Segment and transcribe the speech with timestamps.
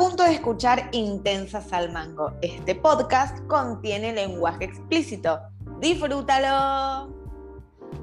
[0.00, 2.32] punto de escuchar Intensas al Mango.
[2.40, 5.38] Este podcast contiene lenguaje explícito.
[5.78, 7.10] ¡Disfrútalo!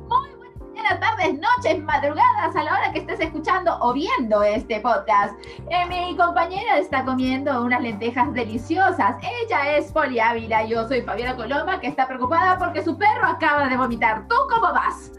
[0.07, 4.79] Muy buenas mañanas, tardes, noches, madrugadas a la hora que estés escuchando o viendo este
[4.79, 5.33] podcast.
[5.71, 9.15] Eh, mi compañera está comiendo unas lentejas deliciosas.
[9.23, 10.65] Ella es Poli Ávila.
[10.65, 14.27] Yo soy Fabiola Coloma, que está preocupada porque su perro acaba de vomitar.
[14.27, 15.13] ¿Tú cómo vas?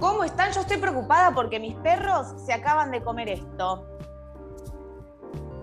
[0.00, 0.52] ¿Cómo están?
[0.52, 3.84] Yo estoy preocupada porque mis perros se acaban de comer esto.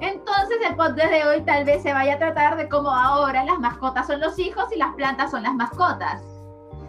[0.01, 3.59] Entonces el podcast de hoy tal vez se vaya a tratar de cómo ahora las
[3.59, 6.21] mascotas son los hijos y las plantas son las mascotas.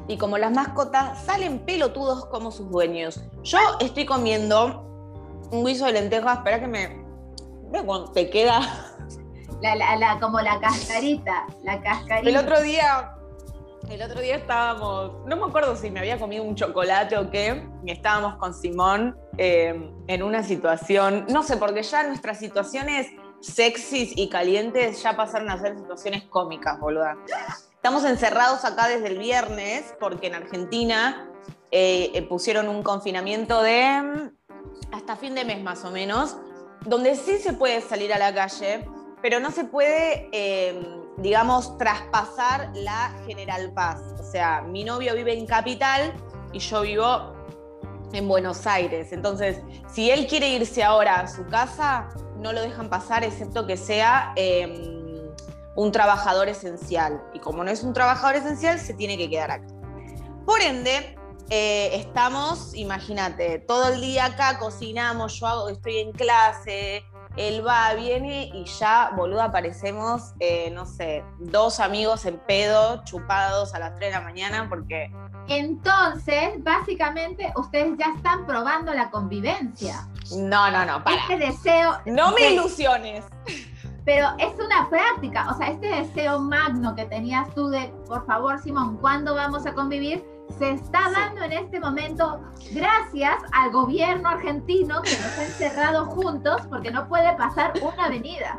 [0.09, 3.20] Y como las mascotas salen pelotudos como sus dueños.
[3.42, 4.84] Yo estoy comiendo
[5.50, 7.05] un guiso de lentejas, espera que me...
[7.84, 8.61] cuando te queda...
[9.62, 12.28] La, como la cascarita, la cascarita.
[12.28, 13.16] El otro día
[13.91, 17.66] el otro día estábamos, no me acuerdo si me había comido un chocolate o qué,
[17.84, 23.09] y estábamos con Simón eh, en una situación, no sé, porque ya nuestras situaciones
[23.41, 27.17] sexys y calientes ya pasaron a ser situaciones cómicas, boluda.
[27.75, 31.31] Estamos encerrados acá desde el viernes porque en Argentina
[31.70, 34.31] eh, eh, pusieron un confinamiento de mm,
[34.93, 36.37] hasta fin de mes más o menos,
[36.84, 38.89] donde sí se puede salir a la calle,
[39.21, 40.31] pero no se puede
[41.19, 44.00] digamos, traspasar la General Paz.
[44.21, 46.12] O sea, mi novio vive en Capital
[46.53, 47.36] y yo vivo
[48.12, 49.12] en Buenos Aires.
[49.12, 53.77] Entonces, si él quiere irse ahora a su casa, no lo dejan pasar excepto que
[53.77, 55.31] sea em,
[55.75, 57.23] un trabajador esencial.
[57.34, 59.67] Y como no es un trabajador esencial, se tiene que quedar acá.
[60.45, 61.17] Por ende,
[61.51, 67.05] eh, estamos, imagínate, todo el día acá cocinamos, yo hago, estoy en clase,
[67.36, 73.74] él va, viene y ya, boludo, aparecemos, eh, no sé, dos amigos en pedo, chupados
[73.74, 75.12] a las 3 de la mañana porque...
[75.48, 80.08] Entonces, básicamente, ustedes ya están probando la convivencia.
[80.36, 81.19] No, no, no, para.
[81.19, 81.98] Este deseo...
[82.06, 83.24] No me ilusiones.
[84.04, 88.60] Pero es una práctica, o sea, este deseo magno que tenías tú de, por favor,
[88.60, 90.25] Simón, ¿cuándo vamos a convivir?
[90.59, 92.41] Se está dando en este momento
[92.73, 98.59] gracias al gobierno argentino que nos ha encerrado juntos porque no puede pasar una avenida.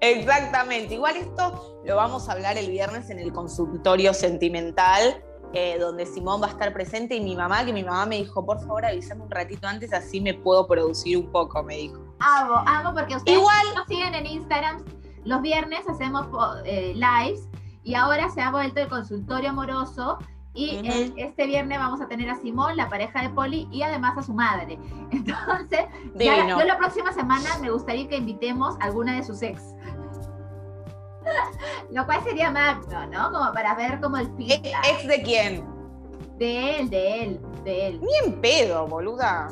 [0.00, 6.06] Exactamente, igual esto lo vamos a hablar el viernes en el consultorio sentimental, eh, donde
[6.06, 8.84] Simón va a estar presente y mi mamá, que mi mamá me dijo, por favor
[8.84, 12.00] avísame un ratito antes, así me puedo producir un poco, me dijo.
[12.20, 13.66] Amo, amo, porque ustedes igual...
[13.74, 14.84] nos siguen en Instagram,
[15.24, 16.26] los viernes hacemos
[16.64, 17.48] eh, lives
[17.82, 20.18] y ahora se ha vuelto el consultorio amoroso
[20.58, 24.22] y este viernes vamos a tener a Simón, la pareja de Poli, y además a
[24.22, 24.78] su madre.
[25.12, 25.86] Entonces,
[26.16, 29.62] ya, yo la próxima semana me gustaría que invitemos a alguna de sus ex.
[31.90, 33.30] Lo cual sería magno, ¿no?
[33.30, 34.50] Como para ver cómo el fin.
[34.50, 35.64] ¿Ex de quién?
[36.38, 38.00] De él, de él, de él.
[38.00, 39.48] Ni en pedo, boluda.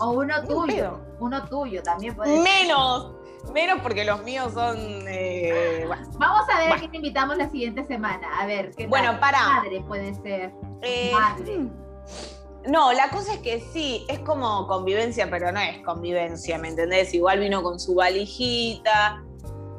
[0.00, 1.00] O uno tuyo.
[1.20, 3.12] Uno tuyo también puede Menos.
[3.52, 4.76] Menos porque los míos son.
[5.08, 5.86] Eh,
[6.18, 8.28] Vamos a ver a quién invitamos la siguiente semana.
[8.38, 9.38] A ver, ¿qué Bueno, para.
[9.60, 10.52] Madre puede ser.
[10.82, 11.68] Eh, madre.
[12.66, 17.14] No, la cosa es que sí, es como convivencia, pero no es convivencia, ¿me entendés?
[17.14, 19.24] Igual vino con su valijita.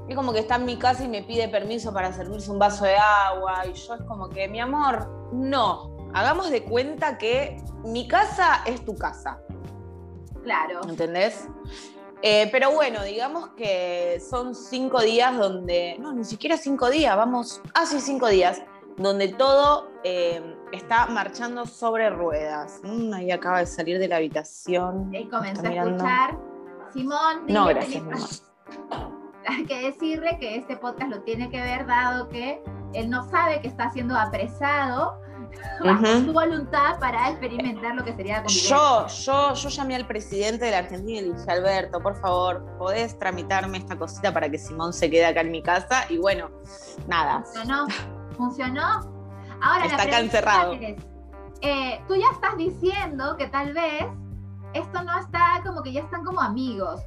[0.08, 2.86] Es como que está en mi casa y me pide permiso para servirse un vaso
[2.86, 3.64] de agua.
[3.68, 5.96] Y yo es como que, mi amor, no.
[6.16, 9.40] Hagamos de cuenta que mi casa es tu casa.
[10.44, 10.82] Claro.
[10.90, 11.48] ¿Entendés?
[12.22, 17.62] Eh, pero bueno, digamos que son cinco días donde, no, ni siquiera cinco días, vamos,
[17.74, 18.62] así ah, cinco días,
[18.98, 20.42] donde todo eh,
[20.74, 22.82] está marchando sobre ruedas.
[22.84, 25.14] Mm, ahí acaba de salir de la habitación.
[25.14, 26.38] Y comenzó a escuchar.
[26.92, 28.04] Simón, no, gracias,
[29.68, 32.62] que decirle que este podcast lo tiene que ver dado que
[32.94, 35.20] él no sabe que está siendo apresado
[36.26, 40.72] su voluntad para experimentar lo que sería la Yo, yo, yo llamé al presidente de
[40.72, 44.94] la Argentina y le dije, Alberto, por favor, ¿podés tramitarme esta cosita para que Simón
[44.94, 46.06] se quede acá en mi casa?
[46.10, 46.50] Y bueno,
[47.08, 47.44] nada.
[47.44, 47.86] Funcionó,
[48.36, 49.20] funcionó.
[49.62, 50.74] Ahora Está acá encerrado.
[51.62, 54.06] Eh, tú ya estás diciendo que tal vez
[54.74, 57.02] esto no está como que ya están como amigos.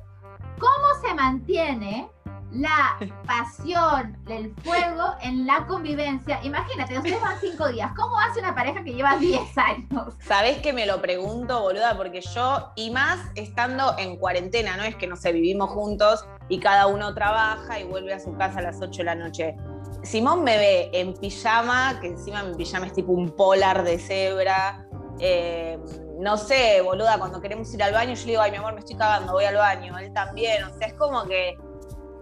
[0.59, 2.11] ¿Cómo se mantiene
[2.53, 6.41] la pasión, el fuego en la convivencia.
[6.43, 7.93] Imagínate, ustedes van cinco días.
[7.97, 10.15] ¿Cómo hace una pareja que lleva 10 años?
[10.21, 14.97] Sabés que me lo pregunto, boluda, porque yo, y más estando en cuarentena, no es
[14.97, 18.63] que no sé, vivimos juntos y cada uno trabaja y vuelve a su casa a
[18.63, 19.57] las 8 de la noche.
[20.03, 24.87] Simón me ve en pijama, que encima mi pijama es tipo un polar de cebra.
[25.21, 25.79] Eh,
[26.19, 28.81] no sé, boluda, cuando queremos ir al baño, yo le digo, ay, mi amor, me
[28.81, 29.97] estoy cagando, voy al baño.
[29.99, 30.65] Él también.
[30.65, 31.57] O sea, es como que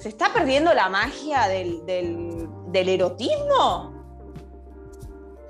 [0.00, 3.92] ¿Se está perdiendo la magia del, erotismo?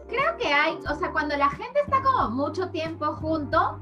[0.08, 3.78] Creo que hay, o sea, cuando la gente está como mucho tiempo junto,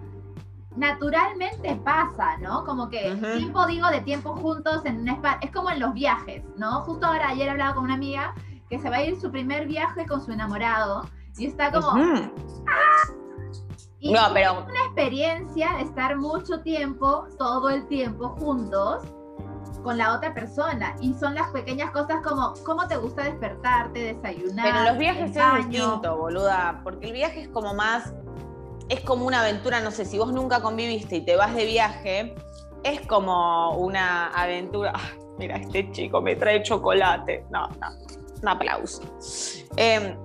[0.77, 2.67] naturalmente pasa, ¿no?
[2.67, 6.45] Como que tiempo, digo, de tiempo juntos en un espacio, es como en los viajes,
[6.59, 6.83] ¿no?
[6.83, 8.35] Justo ahora, ayer hablaba con una amiga
[8.69, 11.93] que se va a ir su primer viaje con su enamorado y está como...
[11.93, 12.31] ¡Ah!
[14.03, 14.51] no, pero...
[14.51, 19.03] Es una experiencia de estar mucho tiempo, todo el tiempo juntos
[19.83, 20.97] con la otra persona.
[21.01, 24.67] Y son las pequeñas cosas como cómo te gusta despertarte, desayunar.
[24.67, 28.13] Pero los viajes es distinto, boluda, porque el viaje es como más,
[28.89, 32.35] es como una aventura, no sé, si vos nunca conviviste y te vas de viaje,
[32.85, 34.93] es como una aventura.
[34.95, 37.45] Ah, mira, este chico me trae chocolate.
[37.51, 37.89] No, no,
[38.41, 39.03] un aplauso.
[39.77, 40.17] Em,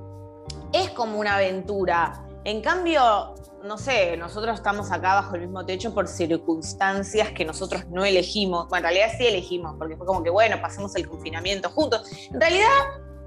[0.72, 2.26] es como una aventura.
[2.46, 7.88] En cambio, no sé, nosotros estamos acá bajo el mismo techo por circunstancias que nosotros
[7.90, 8.68] no elegimos.
[8.68, 12.10] Bueno, en realidad sí elegimos, porque fue como que, bueno, pasemos el confinamiento juntos.
[12.32, 12.68] En realidad,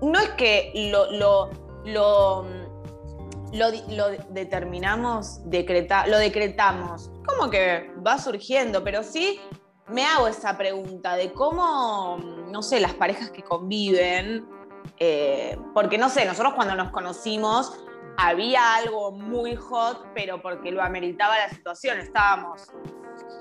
[0.03, 1.50] no es que lo, lo,
[1.85, 2.44] lo,
[3.53, 7.11] lo, determinamos, lo decretamos.
[7.25, 9.41] Como que va surgiendo, pero sí
[9.88, 12.19] me hago esa pregunta de cómo,
[12.50, 14.47] no sé, las parejas que conviven,
[14.99, 17.73] eh, porque no sé, nosotros cuando nos conocimos
[18.17, 21.99] había algo muy hot, pero porque lo ameritaba la situación.
[21.99, 22.73] Estábamos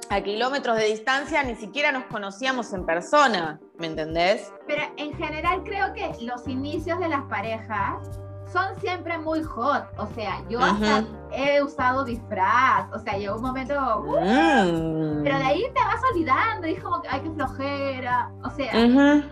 [0.09, 4.53] a kilómetros de distancia, ni siquiera nos conocíamos en persona, ¿me entendés?
[4.67, 8.19] Pero en general creo que los inicios de las parejas
[8.51, 9.85] son siempre muy hot.
[9.97, 12.91] O sea, yo hasta he usado disfraz.
[12.93, 13.73] O sea, llegó un momento.
[14.01, 15.23] Uh, mm.
[15.23, 16.67] Pero de ahí te vas olvidando.
[16.67, 18.31] Y es como que, ay, qué flojera.
[18.43, 18.71] O sea,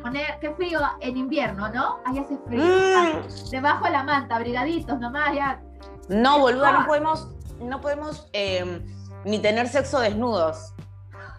[0.02, 2.00] poner, qué frío en invierno, ¿no?
[2.06, 2.64] Ahí hace frío.
[2.64, 3.50] Mm.
[3.52, 5.62] Debajo de la manta, abrigaditos nomás, ya.
[6.10, 7.30] No, boluda, no podemos,
[7.62, 8.84] no podemos em,
[9.24, 10.74] ni tener sexo desnudos.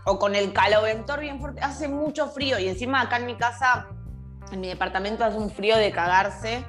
[0.06, 1.61] O con el caloventor bien fuerte.
[1.62, 2.59] Hace mucho frío.
[2.59, 3.88] Y encima acá en mi casa,
[4.53, 6.65] en mi departamento, hace un frío de cagarse.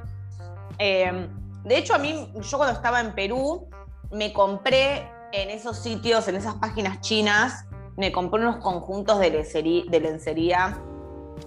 [0.77, 1.29] Em,
[1.63, 3.69] de hecho, a mí, yo cuando estaba en Perú,
[4.11, 7.65] me compré en esos sitios, en esas páginas chinas,
[7.97, 10.81] me compré unos conjuntos de lencería, de lencería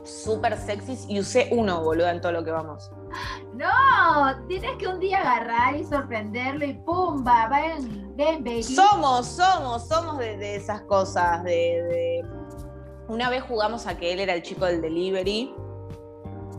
[0.05, 2.91] súper sexys y usé uno, boludo, en todo lo que vamos.
[3.55, 8.63] No, tienes que un día agarrar y sorprenderlo y pumba, ven, ven, baby.
[8.63, 11.43] Somos, somos, somos de, esas cosas.
[11.45, 12.23] De,
[13.09, 15.55] Una vez jugamos a que él era el chico del delivery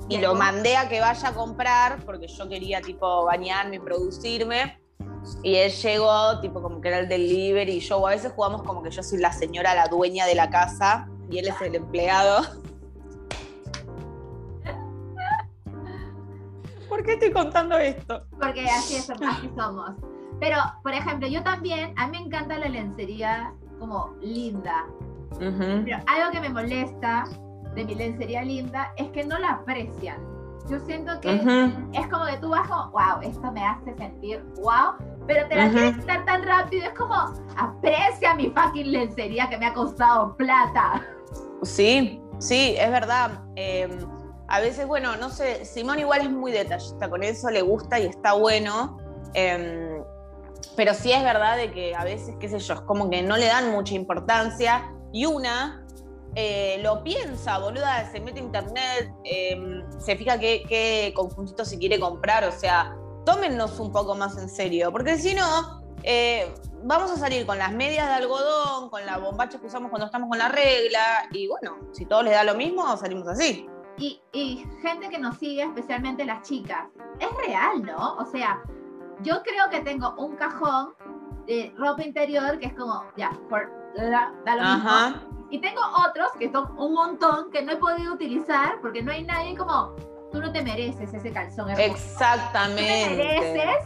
[0.09, 4.81] y lo mandé a que vaya a comprar porque yo quería tipo bañarme y producirme.
[5.43, 8.81] Y él llegó, tipo como que era el delivery y yo a veces jugamos como
[8.81, 12.41] que yo soy la señora, la dueña de la casa y él es el empleado.
[16.89, 18.23] ¿Por qué estoy contando esto?
[18.39, 19.91] Porque así, es, así somos.
[20.39, 24.87] Pero, por ejemplo, yo también, a mí me encanta la lencería como linda.
[25.37, 27.25] Pero algo que me molesta
[27.75, 30.17] de mi lencería linda es que no la aprecian.
[30.69, 31.33] Yo siento que
[31.93, 34.93] es como que tú vas como, wow, esto me hace sentir wow,
[35.25, 37.15] pero te la quieres quitar tan rápido, es como,
[37.57, 41.03] aprecia mi fucking lencería que me ha costado plata.
[41.63, 43.43] Sí, sí, es verdad.
[43.55, 43.91] Em,
[44.47, 48.05] a veces, bueno, no sé, Simón igual es muy detallista, con eso le gusta y
[48.05, 48.97] está bueno.
[49.33, 50.03] Em,
[50.75, 53.37] pero sí es verdad de que a veces, qué sé yo, es como que no
[53.37, 54.91] le dan mucha importancia.
[55.11, 55.78] Y una,
[56.41, 61.99] eh, lo piensa, boluda, se mete a internet, em, se fija qué, conjuntito se quiere
[61.99, 62.95] comprar, o sea,
[63.25, 66.49] tómennos un poco más en serio, porque si no, eh,
[66.83, 70.29] vamos a salir con las medias de algodón, con la bombacha que usamos cuando estamos
[70.29, 73.67] con la regla, y bueno, si todos les da lo mismo, salimos así.
[73.97, 76.87] Y, y gente que nos sigue, especialmente las chicas,
[77.19, 78.15] es real, ¿no?
[78.15, 78.63] O sea,
[79.23, 80.93] yo creo que tengo un cajón
[81.47, 86.51] de ropa interior que es como, ya, por, da, lo mismo y tengo otros que
[86.51, 89.95] son un montón que no he podido utilizar porque no hay nadie como,
[90.31, 91.91] tú no te mereces ese calzón hermoso.
[91.91, 92.81] Exactamente.
[92.83, 93.85] Tú te mereces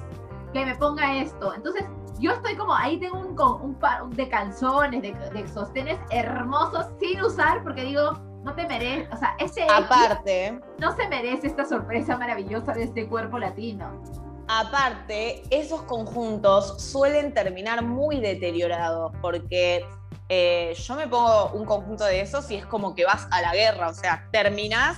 [0.51, 1.53] que me ponga esto.
[1.53, 1.86] Entonces,
[2.19, 7.22] yo estoy como, ahí tengo un, un par de calzones, de, de sostenes hermosos sin
[7.22, 8.12] usar porque digo,
[8.43, 13.07] no te mereces, o sea, ese Aparte, no se merece esta sorpresa maravillosa de este
[13.07, 14.03] cuerpo latino.
[14.47, 19.85] Aparte, esos conjuntos suelen terminar muy deteriorados porque
[20.29, 23.53] eh, yo me pongo un conjunto de esos y es como que vas a la
[23.53, 24.97] guerra, o sea, terminás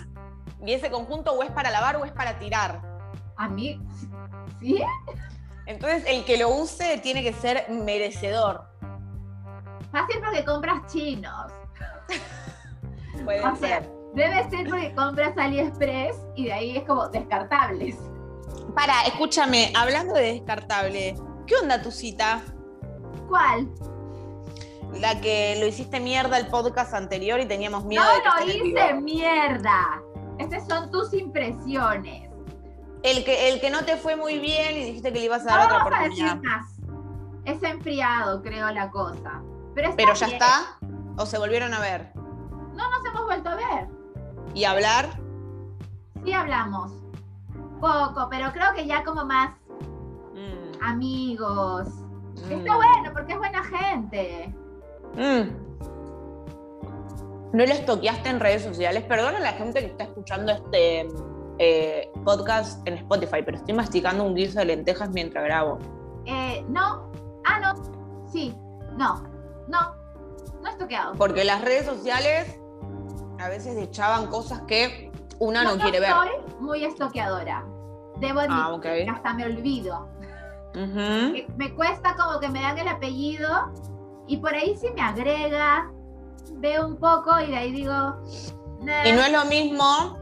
[0.66, 2.82] y ese conjunto o es para lavar o es para tirar.
[3.38, 3.80] A mí,
[4.60, 4.82] ¿sí?
[5.68, 8.66] Entonces, el que lo use tiene que ser merecedor.
[9.92, 11.52] Fácil porque compras chinos.
[13.24, 13.90] Puede ser.
[14.14, 17.98] debe ser porque compras AliExpress y de ahí es como descartables.
[18.74, 21.16] Para, escúchame, hablando de descartable,
[21.48, 22.42] ¿qué onda tu cita?
[23.28, 23.70] ¿Cuál?
[24.94, 28.66] La que lo hiciste mierda el podcast anterior y teníamos miedo no de que lo
[28.66, 30.02] hice mierda.
[30.40, 32.30] Estas son tus impresiones.
[33.04, 35.58] El que, el que no te fue muy bien y dijiste que le ibas a
[35.58, 36.32] dar otra oportunidad.
[36.32, 36.76] A decir más.
[37.46, 39.42] Es enfriado, creo, la cosa.
[39.76, 40.80] Pero, ¿Pero ya está?
[41.18, 42.12] ¿O se volvieron a ver?
[42.16, 43.88] No nos hemos vuelto a ver.
[44.54, 45.20] ¿Y hablar?
[46.24, 46.92] Sí hablamos.
[47.86, 49.52] Poco, pero creo que ya como más
[50.34, 50.84] mm.
[50.84, 51.88] amigos.
[52.50, 52.78] Está mm.
[52.78, 54.56] bueno, porque es buena gente.
[55.14, 55.66] Mm.
[57.54, 59.04] ¿No les toqueaste en redes sociales?
[59.04, 61.08] Perdona a la gente que está escuchando este
[61.60, 65.78] eh, podcast en Spotify, pero estoy masticando un guiso de lentejas mientras grabo.
[66.26, 67.12] Eh, no.
[67.46, 67.76] Ah, no.
[68.32, 68.56] Sí.
[68.98, 69.30] No.
[69.68, 69.94] No.
[70.64, 71.14] No es toqueado.
[71.14, 72.60] Porque las redes sociales
[73.38, 76.10] a veces echaban cosas que una no, quiere ver.
[76.10, 77.64] Soy muy estoqueadora.
[78.20, 80.10] Debo ah, admitir hasta me olvido.
[80.74, 83.72] Me cuesta como que me dan el apellido
[84.28, 85.90] y por ahí si me agrega,
[86.54, 88.16] veo un poco y de ahí digo.
[88.82, 90.20] Y no es lo mismo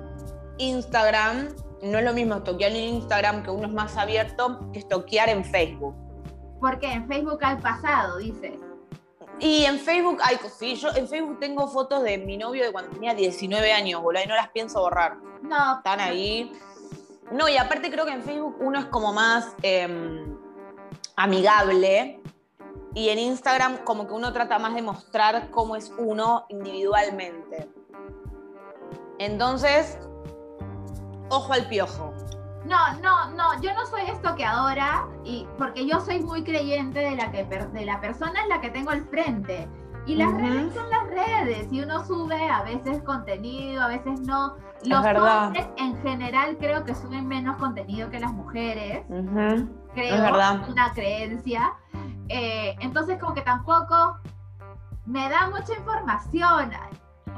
[0.57, 1.49] Instagram,
[1.81, 5.43] no es lo mismo estoquear en Instagram que uno es más abierto que estoquear en
[5.43, 5.95] Facebook.
[6.59, 8.53] Porque en Facebook hay pasado, dices.
[9.39, 12.91] Y en Facebook, ay, sí, yo en Facebook tengo fotos de mi novio de cuando
[12.91, 15.17] tenía 19 años, boludo, y no las pienso borrar.
[15.41, 15.77] No.
[15.77, 16.51] Están ahí.
[17.31, 20.37] No, y aparte creo que en Facebook uno es como más em,
[21.15, 22.21] amigable.
[22.95, 27.67] Y en Instagram como que uno trata más de mostrar cómo es uno individualmente.
[29.17, 29.97] Entonces,
[31.29, 32.13] ojo al piojo.
[32.65, 37.31] No, no, no, yo no soy estoqueadora y porque yo soy muy creyente de la
[37.31, 39.67] que de la persona es la que tengo al frente.
[40.05, 44.55] Y las redes son las redes y uno sube a veces contenido, a veces no.
[44.83, 49.05] Los hombres en general creo que suben menos contenido que las mujeres.
[49.07, 50.67] Creo, es verdad.
[50.69, 51.73] una creencia.
[52.27, 54.17] Eh, entonces como que tampoco
[55.05, 56.71] me da mucha información.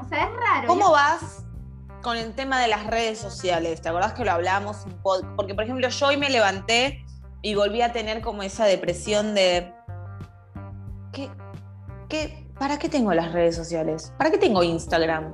[0.02, 0.68] O sea, es raro.
[0.68, 1.46] ¿Cómo vas
[2.06, 3.82] con el tema de las redes sociales.
[3.82, 4.86] ¿Te acordás que lo hablamos?
[5.02, 7.04] Porque, por ejemplo, yo hoy me levanté
[7.42, 9.74] y volví a tener como esa depresión de.
[11.12, 11.32] ¿Qué,
[12.08, 14.14] qué, ¿Para qué tengo las redes sociales?
[14.18, 15.34] ¿Para qué tengo Instagram?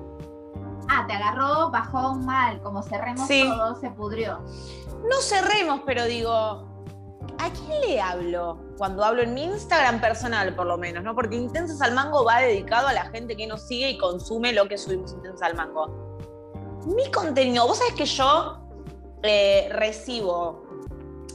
[0.89, 4.39] Ah, te agarró, bajó mal, como cerremos todo, se pudrió.
[5.09, 8.59] No cerremos, pero digo, ¿a quién le hablo?
[8.77, 11.15] Cuando hablo en mi Instagram personal, por lo menos, ¿no?
[11.15, 14.67] Porque Intensas al Mango va dedicado a la gente que nos sigue y consume lo
[14.67, 16.11] que subimos Intensas al Mango
[16.85, 18.59] mi contenido, vos sabés que yo
[19.23, 20.65] eh, recibo,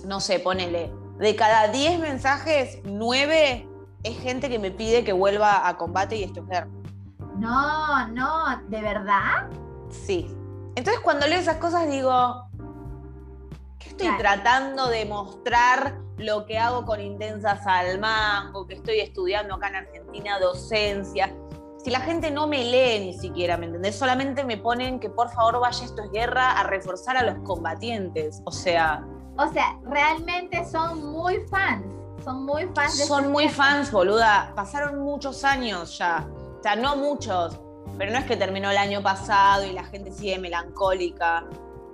[0.05, 3.65] no sé, ponele, de cada 10 mensajes, 9
[4.07, 6.69] es gente que me pide que vuelva a combate y estudiar.
[7.39, 9.49] No, no, ¿de verdad?
[9.91, 10.35] Sí.
[10.75, 12.49] Entonces cuando leo esas cosas digo,
[13.79, 19.55] ¿qué estoy tratando de mostrar lo que hago con Intensas al Mango, que estoy estudiando
[19.57, 21.35] acá en Argentina docencia?
[21.87, 23.95] si la gente no me lee ni siquiera, ¿me entendés?
[23.95, 28.43] Solamente me ponen que por favor vaya esto es guerra a reforzar a los combatientes.
[28.45, 29.07] O sea.
[29.39, 31.96] O sea, realmente son muy fans.
[32.26, 34.52] Son muy fans de Son muy fans, boluda.
[34.56, 36.26] Pasaron muchos años ya.
[36.59, 37.61] O sea, no muchos.
[37.97, 41.45] Pero no es que terminó el año pasado y la gente sigue melancólica.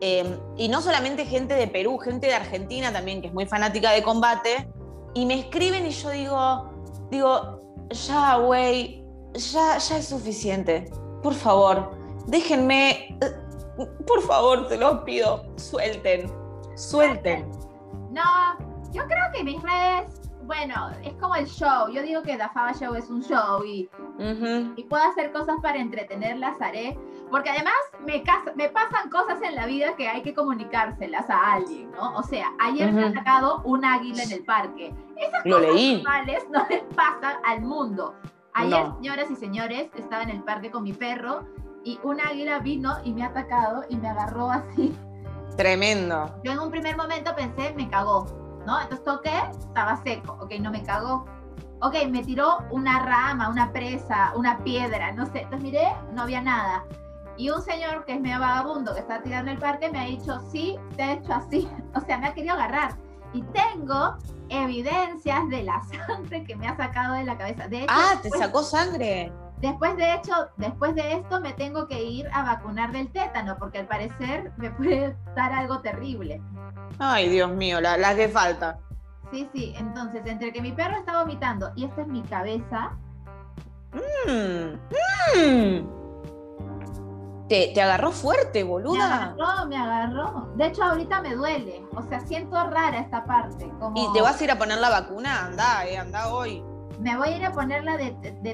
[0.01, 3.91] Em, y no solamente gente de Perú, gente de Argentina también, que es muy fanática
[3.91, 4.73] de combate.
[5.13, 6.71] Y me escriben y yo digo,
[7.11, 7.61] digo,
[7.91, 10.91] ya, güey, ya, ya es suficiente.
[11.23, 11.91] Por favor,
[12.27, 13.19] déjenme.
[13.21, 15.45] Eh, por favor, te lo pido.
[15.57, 16.33] Suelten.
[16.75, 17.51] Suelten.
[18.11, 18.23] No,
[18.93, 21.89] yo creo que mis redes, bueno, es como el show.
[21.93, 23.89] Yo digo que The Faba Show es un show y,
[24.77, 26.99] y puedo hacer cosas para entretenerlas, haré.
[27.31, 27.75] Porque además
[28.07, 28.23] me,
[28.57, 32.15] me pasan cosas en la vida que hay que comunicárselas a alguien, ¿no?
[32.17, 34.95] O sea, ayer me ha atacado un águila en el parque.
[35.17, 35.95] Esas Lo cosas leí.
[36.03, 38.15] normales no les pasan al mundo.
[38.55, 41.47] Ayer, señoras y señores, estaba en el parque con mi perro
[41.85, 44.95] y un águila vino y me ha atacado y me agarró así.
[45.57, 46.35] Tremendo.
[46.45, 48.27] Yo en un primer momento pensé, me cagó,
[48.67, 48.81] ¿no?
[48.81, 51.25] Entonces toqué, estaba seco, ok, no me cagó.
[51.81, 55.41] Ok, me tiró una rama, una presa, una piedra, no sé.
[55.43, 56.85] Entonces miré, no había nada.
[57.37, 60.41] Y un señor que es medio vagabundo, que está tirando el parque, me ha dicho,
[60.51, 61.69] sí, te he hecho así.
[61.95, 62.97] O sea, me ha querido agarrar.
[63.33, 64.17] Y tengo
[64.49, 67.69] evidencias de la sangre que me ha sacado de la cabeza.
[67.69, 69.33] De ah, te sacó sangre.
[69.63, 73.79] Después de hecho, después de esto me tengo que ir a vacunar del tétano, porque
[73.79, 76.43] al parecer me puede dar algo terrible.
[76.99, 78.79] Ay, Dios mío, la, la que falta.
[79.31, 82.91] Sí, sí, entonces, entre que mi perro está vomitando y esta es mi cabeza.
[84.27, 84.75] Mmm,
[85.39, 86.03] mmm
[87.75, 88.99] te, agarró fuerte, boluda.
[88.99, 90.49] Me agarró, me agarró.
[90.57, 91.85] De hecho, ahorita me duele.
[91.95, 93.71] O sea, siento rara esta parte.
[93.95, 95.47] ¿Y te vas a ir a poner la vacuna?
[95.47, 96.63] Anda, eh, anda hoy.
[96.99, 98.13] Me voy a ir a poner la de,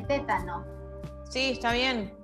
[0.09, 0.65] tétano.
[1.29, 2.15] Sí, está bien.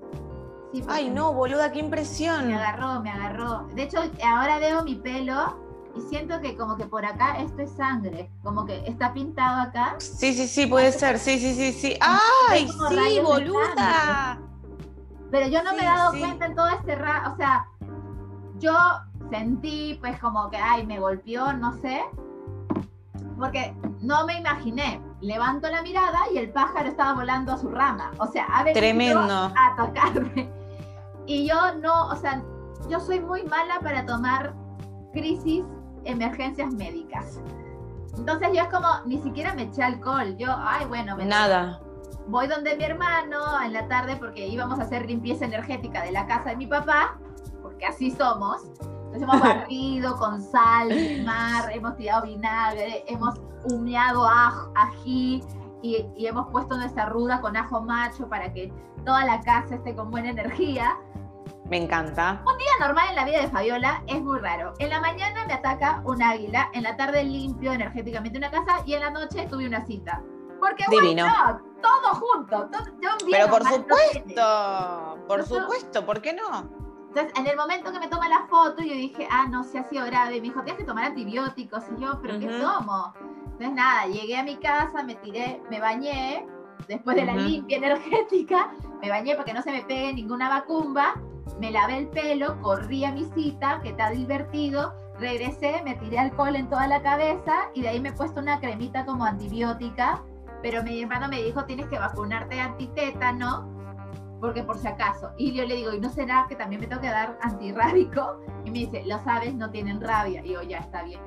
[0.89, 2.49] Ay, no, boluda, qué impresión.
[2.49, 3.69] Me agarró, me agarró.
[3.75, 5.57] De hecho, ahora veo mi pelo
[5.97, 9.95] y siento que como que por acá esto es sangre, como que está pintado acá.
[9.99, 11.99] Sí, sí, sí, puede ser, sí, sí, sí, sí.
[12.01, 14.41] ¡Ay, sí, boluda!
[15.31, 17.67] Pero yo no me he dado cuenta en todo este rato, o sea,
[18.59, 18.73] yo
[19.31, 22.03] sentí pues como que, ay, me golpeó, no sé,
[23.39, 25.01] porque no me imaginé.
[25.25, 28.11] Levanto la mirada y el pájaro estaba volando a su rama.
[28.19, 29.51] O sea, ha venido Tremendo.
[29.57, 30.51] a tocarme.
[31.27, 32.43] Y yo no, o sea,
[32.91, 34.53] yo soy muy mala para tomar
[35.15, 35.65] crisis,
[36.05, 37.41] emergencias médicas.
[38.19, 40.37] Entonces yo es como, ni siquiera me eché alcohol.
[40.37, 41.81] Yo, ay, bueno, me Nada.
[42.27, 46.27] Voy donde mi hermano en la tarde porque íbamos a hacer limpieza energética de la
[46.27, 47.17] casa de mi papá,
[47.63, 48.61] porque así somos.
[49.15, 50.91] Entonces hemos barrido con sal
[51.25, 54.27] mar, hemos tirado vinagre, hemos humeado
[54.75, 55.43] ají
[55.83, 58.73] y, y hemos puesto nuestra ruda con ajo macho para que
[59.05, 60.97] toda la casa esté con buena energía.
[61.67, 62.43] Me encanta.
[62.47, 64.75] Un día normal en la vida de Fabiola es muy raro.
[64.79, 68.95] En la mañana me ataca un águila, en la tarde limpio energéticamente una casa y
[68.95, 70.23] en la noche tuve una cita.
[70.61, 71.27] Porque Divino.
[71.81, 72.71] todo junto.
[73.31, 76.84] Pero por supuesto, por supuesto, ¿por qué no?
[77.15, 79.85] Entonces, en el momento que me toma la foto, yo dije, ah, no sé, ha
[79.85, 80.37] sido grave.
[80.37, 81.85] Me dijo, tienes que tomar antibióticos.
[81.97, 83.15] Y yo, ¿pero qué tomo?
[83.45, 86.45] Entonces, nada, llegué a mi casa, me tiré, me bañé.
[86.89, 91.15] Después de la limpia energética, me bañé para que no se me pegue ninguna vacumba
[91.59, 96.57] me lavé el pelo, corrí a mi cita, que está divertido, regresé, me tiré alcohol
[96.57, 100.23] en toda la cabeza y de ahí me he puesto una cremita como antibiótica,
[100.63, 103.69] pero mi hermano me dijo, tienes que vacunarte antitétano,
[104.45, 105.33] porque por si acaso.
[105.39, 108.43] Y yo le digo, ¿y no será que también me tengo que dar antirrábico?
[108.67, 110.45] Y me dice, lo sabes, no tienen rabia.
[110.45, 111.23] Y yo, ya está bien.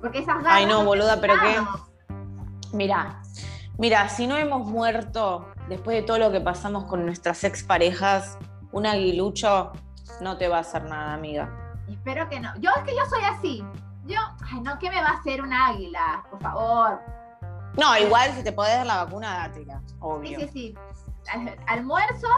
[0.00, 0.54] Porque esas ganas...
[0.54, 1.62] Ay, no, boluda, pero qué...
[2.72, 3.20] Mira,
[3.76, 8.38] mira, si no hemos muerto después de todo lo que pasamos con nuestras exparejas,
[8.72, 9.72] un aguilucho
[10.22, 11.74] no te va a hacer nada, amiga.
[11.90, 12.56] Espero que no.
[12.58, 13.62] Yo es que yo soy así.
[14.06, 14.16] Yo,
[14.50, 16.24] ay, no, ¿qué me va a hacer un águila?
[16.30, 17.00] Por favor.
[17.76, 20.38] No, igual si te podés dar la vacuna, dátela, obvio.
[20.38, 20.74] Sí, sí, sí.
[21.66, 22.28] almuerzo,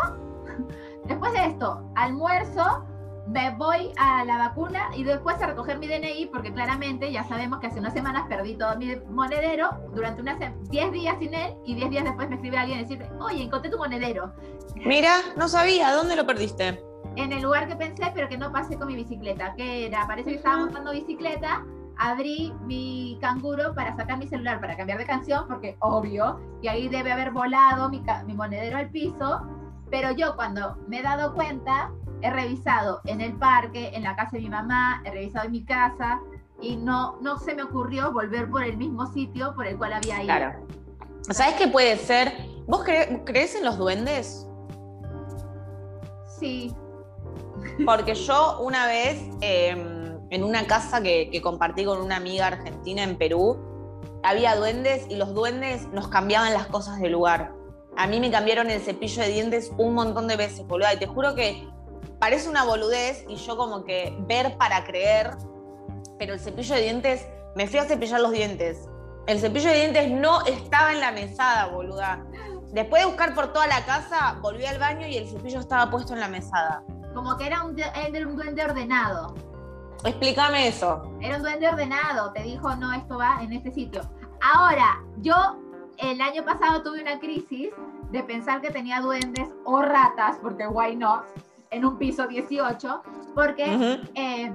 [1.07, 2.85] después de esto, almuerzo,
[3.27, 7.59] me voy a la vacuna y después a recoger mi DNI, porque claramente ya sabemos
[7.59, 10.39] que hace unas semanas perdí todo mi monedero, durante unas
[10.71, 13.71] 10 días sin él, y 10 días después me escribe alguien y decirme, oye, encontré
[13.71, 14.33] tu monedero.
[14.77, 16.85] Mira, no sabía, ¿dónde lo perdiste?
[17.17, 20.31] En el lugar que pensé, pero que no pasé con mi bicicleta, que era, parece
[20.31, 21.65] que estaba montando bicicleta,
[21.99, 26.89] abrí mi canguro para sacar mi celular para cambiar de canción, porque obvio, y ahí
[26.89, 29.43] debe haber volado mi, mi monedero al piso,
[29.91, 31.91] pero yo cuando me he dado cuenta,
[32.23, 35.65] he revisado en el parque, en la casa de mi mamá, he revisado en mi
[35.65, 36.21] casa
[36.61, 40.17] y no, no se me ocurrió volver por el mismo sitio por el cual había
[40.17, 40.25] ido.
[40.25, 40.67] Claro.
[41.31, 42.33] ¿Sabes qué puede ser?
[42.67, 42.85] ¿Vos
[43.25, 44.47] crees en los duendes?
[46.39, 46.75] Sí.
[47.85, 49.94] Porque yo una vez, em,
[50.31, 53.59] en una casa que, que compartí con una amiga argentina en Perú,
[54.23, 57.53] había duendes y los duendes nos cambiaban las cosas de lugar.
[57.97, 60.95] A mí me cambiaron el cepillo de dientes un montón de veces, boluda.
[60.95, 61.69] Y te juro que
[62.19, 65.37] parece una boludez y yo como que ver para creer,
[66.19, 68.89] pero el cepillo de dientes, me fui a cepillar los dientes.
[69.27, 72.25] El cepillo de dientes no estaba en la mesada, boluda.
[72.73, 76.15] Después de buscar por toda la casa, volví al baño y el cepillo estaba puesto
[76.15, 76.83] en la mesada.
[77.15, 79.35] Como que era un, un duende ordenado.
[80.05, 81.17] Explícame eso.
[81.21, 84.03] Era un duende ordenado, te dijo, no, esto va en este sitio.
[84.43, 85.35] Ahora, yo
[85.99, 87.71] el año pasado tuve una crisis
[88.11, 91.25] de pensar que tenía duendes o ratas, porque why not,
[91.71, 93.03] en un piso 18,
[93.35, 94.53] porque eh,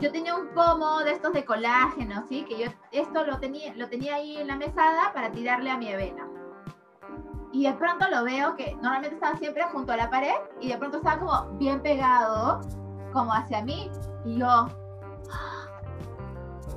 [0.00, 2.44] yo tenía un pomo de estos de colágeno, ¿sí?
[2.44, 5.92] Que yo esto lo tenía, lo tenía ahí en la mesada para tirarle a mi
[5.92, 6.28] avena.
[7.52, 10.76] Y de pronto lo veo que normalmente estaba siempre junto a la pared y de
[10.76, 12.60] pronto estaba como bien pegado,
[13.18, 13.90] como hacia mí.
[14.24, 14.68] Y yo, ah,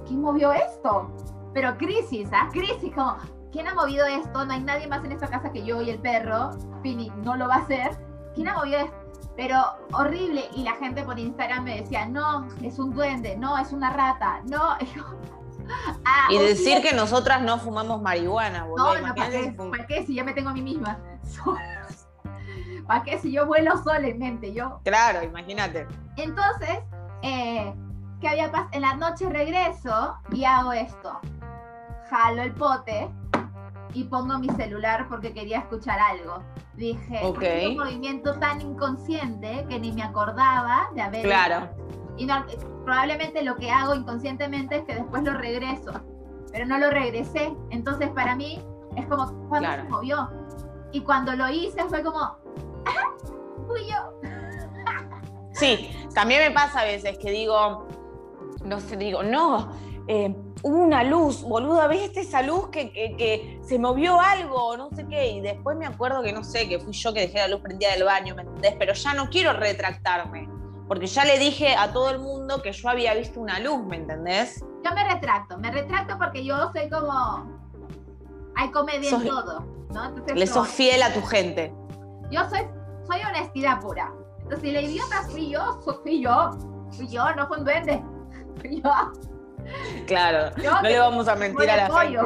[0.08, 1.12] ¿quién movió esto?
[1.54, 2.50] Pero crisis, ¿ah?
[2.52, 3.18] Crisis, como,
[3.52, 4.46] ¿quién ha movido esto?
[4.46, 6.52] No hay nadie más en esta casa que yo y el perro.
[6.82, 7.98] Fini no lo va a hacer.
[8.34, 9.02] ¿Quién ha movido esto?
[9.36, 9.58] pero
[9.94, 10.50] horrible.
[10.56, 14.42] Y la gente por Instagram me decía, no, es un duende, no, es una rata,
[14.46, 14.78] no.
[16.04, 19.00] Ah, y decir que nosotras no fumamos marihuana, boludo.
[19.00, 19.16] No, no,
[19.72, 20.04] ¿para qué?
[20.06, 21.00] Si ya me tengo a mí misma.
[22.88, 23.18] ¿Para qué?
[23.20, 24.80] Si yo vuelo solemnemente, yo.
[24.84, 25.88] Claro, imagínate.
[26.18, 26.80] Entonces,
[27.22, 27.74] eh,
[28.20, 28.70] ¿qué había pasado?
[28.74, 31.20] En la noche regreso y hago esto.
[32.10, 33.10] Jalo el pote
[33.94, 36.44] y pongo mi celular porque quería escuchar algo.
[36.76, 41.24] Dije, es un movimiento tan inconsciente que ni me acordaba de haber.
[41.24, 41.70] Claro.
[42.18, 42.28] Y
[42.86, 45.92] probablemente lo que hago inconscientemente es que después lo regreso,
[46.52, 47.54] pero no lo regresé.
[47.70, 48.64] Entonces, para mí,
[48.96, 50.30] es como, cuando se movió?
[50.92, 52.38] Y cuando lo hice fue como,
[52.86, 53.14] ¡Ah!
[53.68, 54.30] Fui yo.
[55.54, 57.88] sí, también me pasa a veces que digo,
[58.64, 59.72] no sé, digo, no,
[60.08, 65.06] eh, hubo una luz, boluda, ¿viste esa luz que, que, se movió algo, no sé
[65.08, 65.32] qué?
[65.32, 67.92] Y después me acuerdo que no sé, que fui yo que dejé la luz prendida
[67.92, 68.76] del baño, ¿me entendés?
[68.78, 70.50] Pero ya no quiero retractarme,
[70.88, 73.98] porque ya le dije a todo el mundo que yo había visto una luz, ¿me
[73.98, 74.64] entendés?
[74.84, 77.62] Yo me retracto, me retracto porque yo soy como...
[78.56, 80.14] Hay comedia en todo, ¿no?
[80.36, 81.74] le sos fiel a tu gente.
[82.32, 82.62] Yo soy,
[83.06, 84.12] soy honestidad pura.
[84.38, 86.52] Entonces, si la idiota fui yo, fui yo,
[86.92, 88.04] fui yo, no fue un duende,
[88.62, 88.92] fui yo.
[90.08, 92.20] Claro, no le vamos a mentir a la gente.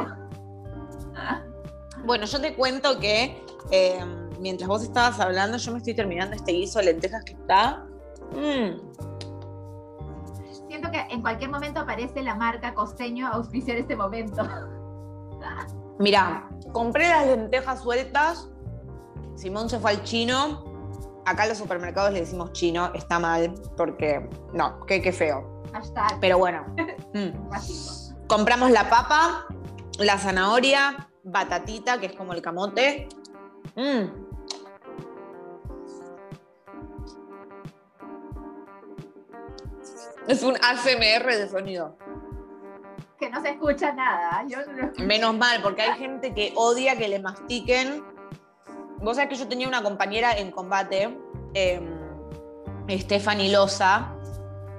[2.04, 4.04] Bueno, yo te cuento que eh,
[4.40, 7.84] mientras vos estabas hablando, yo me estoy terminando este guiso de lentejas que está.
[8.32, 8.78] Mm.
[10.68, 14.42] Siento que en cualquier momento aparece la marca costeño a auspiciar este momento.
[15.98, 18.50] Mira, compré las lentejas sueltas.
[19.36, 20.64] Simón se fue al chino.
[21.24, 25.62] Acá en los supermercados le decimos chino, está mal, porque no, qué, qué feo.
[26.20, 26.64] Pero bueno.
[27.14, 27.48] Mm.
[28.26, 29.46] Compramos la papa,
[29.98, 33.08] la zanahoria, batatita, que es como el camote.
[33.74, 34.04] Mm.
[40.28, 41.96] Es un ASMR de sonido.
[43.18, 44.44] Que no se escucha nada.
[44.98, 48.04] Menos mal, porque hay gente que odia que le mastiquen.
[49.00, 51.18] Vos sabés que yo tenía una compañera en combate,
[51.54, 51.80] eh,
[52.90, 54.14] Stephanie Loza,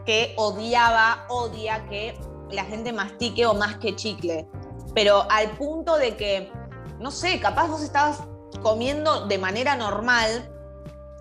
[0.05, 2.17] que odiaba, odia que
[2.49, 4.47] la gente mastique o más que chicle.
[4.95, 6.51] Pero al punto de que,
[6.99, 8.23] no sé, capaz vos estabas
[8.63, 10.49] comiendo de manera normal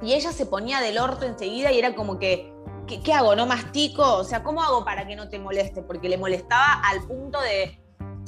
[0.00, 2.52] y ella se ponía del orto enseguida y era como que,
[2.87, 3.35] ¿qué, hago?
[3.35, 4.14] ¿No mastico?
[4.14, 5.82] O sea, ¿cómo hago para que no te moleste?
[5.82, 7.78] Porque le molestaba al punto de,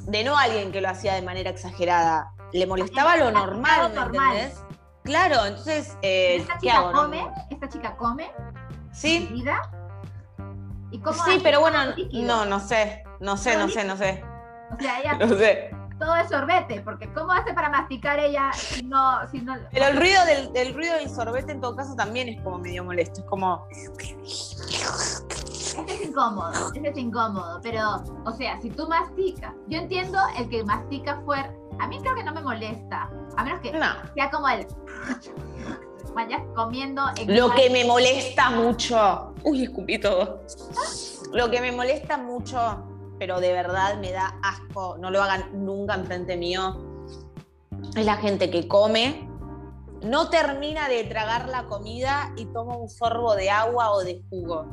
[0.05, 4.65] de no alguien que lo hacía de manera exagerada, le molestaba lo normal, ¿me entendés?
[5.05, 7.31] Claro, entonces, eh, ¿Esta chica come?
[7.51, 8.31] ¿Esta chica come?
[8.93, 9.29] Sí.
[9.33, 9.71] ¿Vida?
[11.25, 11.79] sí, pero bueno,
[12.13, 14.23] no, no sé, no sé, no sé, no sé.
[14.71, 15.71] O sea, ella no sé.
[15.99, 19.27] todo es sorbete, porque ¿cómo hace para masticar ella si no...
[19.31, 22.41] Si no pero el ruido del, el ruido del sorbete en todo caso también es
[22.43, 23.67] como medio molesto, es como...
[23.73, 24.17] Este
[25.95, 30.65] es incómodo, este es incómodo, pero, o sea, si tú masticas, yo entiendo el que
[30.65, 34.67] mastica fuerte, a mí creo que no me molesta, a menos que sea como el
[36.15, 37.03] vayas comiendo.
[37.27, 39.35] Lo que me molesta mucho.
[39.45, 40.41] Uy, escupí todo.
[41.33, 42.59] Lo que me molesta mucho,
[43.19, 46.77] pero de verdad me da asco, no lo hagan nunca enfrente mío,
[47.97, 49.29] es la gente que come,
[50.03, 54.67] no termina de tragar la comida y toma un sorbo de agua o de jugo.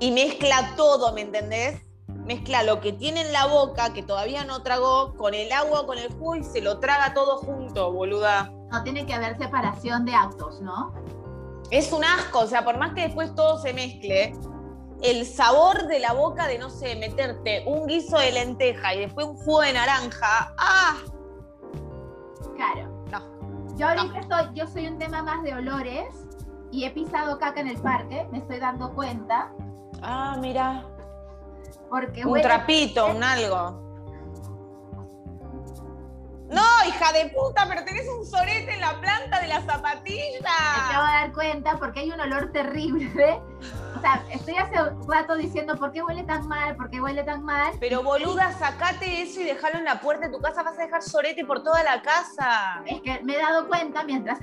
[0.00, 1.80] Y mezcla todo, ¿me entendés?
[2.08, 5.98] Mezcla lo que tiene en la boca, que todavía no tragó, con el agua, con
[5.98, 10.14] el jugo y se lo traga todo junto, boluda no tiene que haber separación de
[10.14, 10.92] actos, ¿no?
[11.70, 14.34] Es un asco, o sea, por más que después todo se mezcle,
[15.02, 19.26] el sabor de la boca de, no sé, meterte un guiso de lenteja y después
[19.26, 20.96] un jugo de naranja, ¡ah!
[22.56, 23.04] Claro.
[23.10, 23.76] No.
[23.76, 26.08] Yo ahorita estoy, yo soy un tema más de olores
[26.72, 29.52] y he pisado caca en el parque, me estoy dando cuenta.
[30.02, 30.84] Ah, mira.
[31.88, 33.88] Porque un trapito, un algo.
[36.50, 40.38] No, hija de puta, pero tenés un sorete en la planta de la zapatilla.
[40.40, 43.40] Te acabo de dar cuenta porque hay un olor terrible.
[43.96, 47.22] O sea, estoy hace un rato diciendo por qué huele tan mal, por qué huele
[47.24, 47.74] tan mal.
[47.80, 51.02] Pero boluda, sacate eso y déjalo en la puerta de tu casa, vas a dejar
[51.02, 52.82] sorete por toda la casa.
[52.86, 54.38] Es que me he dado cuenta mientras.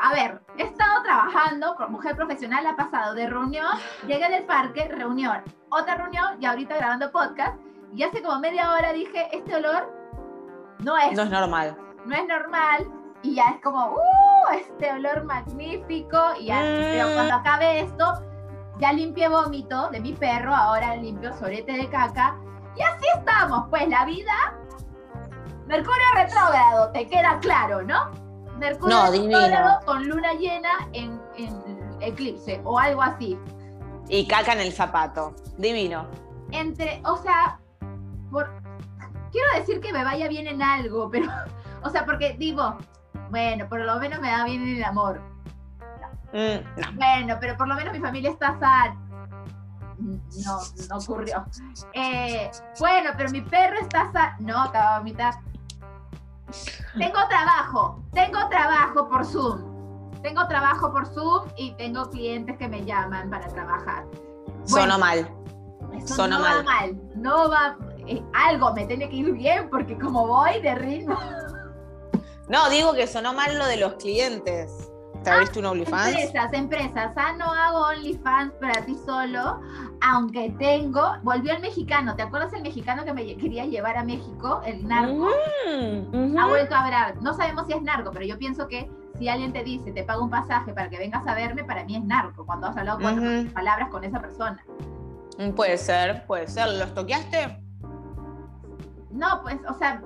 [0.00, 3.66] A ver, he estado trabajando, como mujer profesional ha pasado de reunión,
[4.06, 7.58] llegué del parque, reunión, otra reunión y ahorita grabando podcast.
[7.94, 9.92] Y hace como media hora dije, este olor
[10.80, 11.76] no es, normal.
[12.06, 12.90] No es normal
[13.22, 14.52] y ya es como, ¡uh!
[14.54, 16.18] Este olor magnífico.
[16.40, 17.14] Y ya, pero mm.
[17.14, 18.22] cuando acabe esto,
[18.78, 22.36] ya limpié vómito de mi perro, ahora limpio sorete de caca.
[22.76, 24.58] Y así estamos, pues la vida.
[25.66, 28.23] Mercurio retrógrado, te queda claro, ¿no?
[28.58, 33.38] Mercurio retrógrado con luna llena en, en eclipse o algo así.
[34.08, 35.34] Y caca en el zapato.
[35.56, 36.06] Divino.
[36.52, 37.58] Entre, o sea,
[38.30, 38.50] por,
[39.32, 41.26] quiero decir que me vaya bien en algo, pero,
[41.82, 42.76] o sea, porque digo,
[43.30, 45.20] bueno, por lo menos me da bien en el amor.
[46.32, 49.00] Mm, bueno, pero por lo menos mi familia está sana.
[49.98, 50.58] No,
[50.90, 51.44] no ocurrió.
[51.92, 54.36] Eh, bueno, pero mi perro está sano.
[54.40, 55.34] No, acaba de vomitar.
[56.98, 59.74] Tengo trabajo, tengo trabajo por Zoom.
[60.22, 64.04] Tengo trabajo por Zoom y tengo clientes que me llaman para trabajar.
[64.70, 65.28] Bueno, mal.
[66.06, 66.58] Sonó no mal.
[66.58, 67.00] Va mal.
[67.16, 71.18] No va, eh, algo me tiene que ir bien porque como voy de ritmo.
[72.48, 74.90] No, digo que sonó mal lo de los clientes.
[75.24, 76.08] ¿Te abriste un OnlyFans?
[76.08, 77.12] Empresas, empresas.
[77.16, 79.60] Ah, no hago OnlyFans para ti solo,
[80.02, 81.00] aunque tengo.
[81.22, 82.14] Volvió el mexicano.
[82.14, 84.60] ¿Te acuerdas el mexicano que me quería llevar a México?
[84.66, 85.30] El narco.
[85.66, 87.22] Mm, ha vuelto a hablar.
[87.22, 90.24] No sabemos si es narco, pero yo pienso que si alguien te dice, te pago
[90.24, 92.44] un pasaje para que vengas a verme, para mí es narco.
[92.44, 93.22] Cuando has hablado cuatro
[93.54, 94.62] palabras con esa persona.
[95.38, 96.68] Mm, puede ser, puede ser.
[96.68, 97.58] ¿Los toqueaste?
[99.10, 100.02] No, pues, o sea,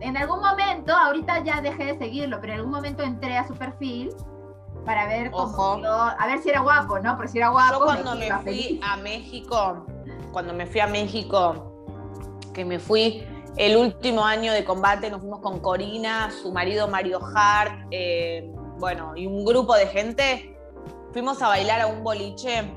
[0.00, 3.54] en algún momento, ahorita ya dejé de seguirlo, pero en algún momento entré a su
[3.54, 4.10] perfil
[4.84, 7.16] para ver cómo a ver si era guapo, ¿no?
[7.16, 7.78] Por si era guapo.
[7.78, 9.86] Yo cuando me, fui a México,
[10.32, 11.72] cuando me fui a México,
[12.52, 17.20] que me fui el último año de combate, nos fuimos con Corina, su marido Mario
[17.34, 20.56] Hart, eh, bueno, y un grupo de gente,
[21.12, 22.72] fuimos a bailar a un boliche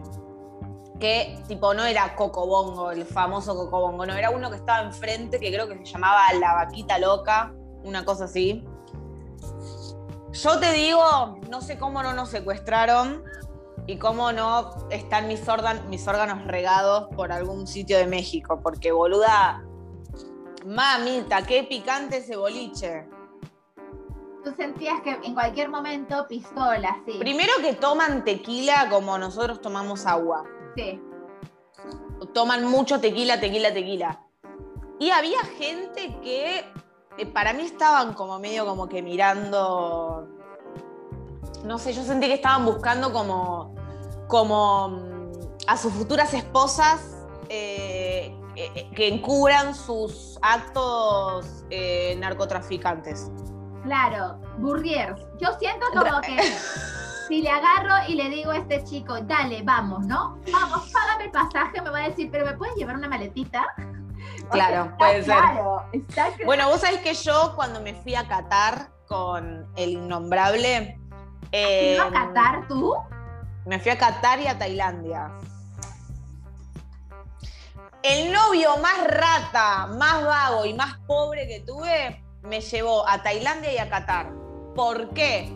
[1.00, 5.52] que tipo no era Cocobongo, el famoso Cocobongo, no, era uno que estaba enfrente que
[5.52, 8.66] creo que se llamaba La Vaquita Loca, una cosa así.
[10.44, 13.24] Yo te digo, no sé cómo no nos secuestraron
[13.88, 15.42] y cómo no están mis,
[15.90, 19.66] mis órganos regados por algún sitio de México, porque boluda,
[20.64, 23.08] mamita, qué picante ese boliche.
[24.44, 27.14] Tú sentías que en cualquier momento pistola, sí.
[27.18, 30.44] Primero que toman tequila como nosotros tomamos agua.
[30.76, 31.02] Sí.
[32.36, 34.24] Toman mucho tequila, tequila, tequila.
[35.00, 36.64] Y había gente que
[37.26, 40.28] para mí estaban como medio como que mirando,
[41.64, 43.76] no sé, yo sentí que estaban buscando como,
[44.28, 45.32] como mm,
[45.68, 51.66] a sus futuras esposas eh, eh, que encubran sus actos
[52.18, 53.32] narcotraficantes.
[53.84, 55.20] Claro, burriers.
[55.40, 56.38] Yo siento como que
[57.28, 60.38] si le agarro y le digo a este chico, dale, vamos, ¿no?
[60.52, 63.66] Vamos, págame el pasaje, me va a decir, pero ¿me puedes llevar una maletita?
[64.52, 65.36] Claro, puede ser.
[65.92, 71.00] Está Bueno, vos sabés que yo cuando me fui a Qatar con el innombrable.
[71.52, 72.96] Eh, a Qatar tú?
[73.66, 75.32] Me fui a Qatar y a Tailandia.
[78.04, 83.74] El novio más rata, más vago y más pobre que tuve me llevó a Tailandia
[83.74, 84.32] y a Qatar.
[84.76, 85.54] ¿Por qué?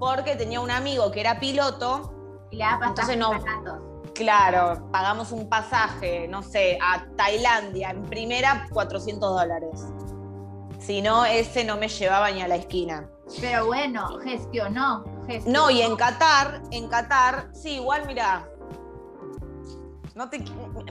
[0.00, 2.12] Porque tenía un amigo que era piloto.
[2.50, 3.32] Y le da entonces no,
[4.22, 9.84] Claro, pagamos un pasaje, no sé, a Tailandia en primera 400 dólares.
[10.78, 13.10] Si no, ese no me llevaba ni a la esquina.
[13.40, 15.02] Pero bueno, gestionó,
[15.46, 18.48] No, y en Qatar, en Qatar, sí, igual mira,
[20.14, 20.30] no